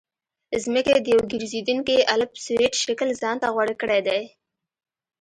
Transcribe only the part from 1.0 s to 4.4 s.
د یو ګرځېدونکي الپسویډ شکل ځان ته غوره کړی دی